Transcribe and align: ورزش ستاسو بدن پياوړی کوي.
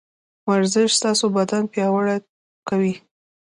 ورزش 0.49 0.89
ستاسو 0.99 1.25
بدن 1.37 1.63
پياوړی 1.71 2.17
کوي. 2.69 2.93